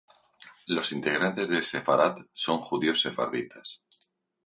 Los 0.65 0.93
integrantes 0.93 1.47
de 1.47 1.61
Sefarad 1.61 2.17
son 2.33 2.57
judíos 2.61 3.01
sefarditas. 3.01 3.83